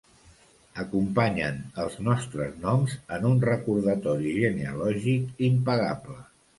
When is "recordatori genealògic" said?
3.53-5.49